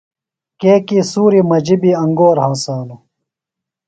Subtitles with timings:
[0.59, 3.01] کیۡکی سُوریۡ مجیۡ بیۡ انگور ہنسانوۡ۔